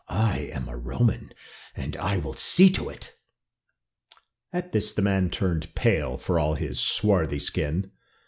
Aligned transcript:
"I 0.09 0.49
am 0.51 0.67
a 0.67 0.75
Roman, 0.75 1.31
and 1.77 1.95
I 1.95 2.17
will 2.17 2.33
see 2.33 2.69
to 2.69 2.89
it." 2.89 3.13
At 4.51 4.71
this 4.71 4.93
the 4.95 5.03
man 5.03 5.29
turned 5.29 5.75
pale, 5.75 6.17
for 6.17 6.39
all 6.39 6.55
his 6.55 6.79
swarthy 6.79 7.37
skin. 7.37 7.91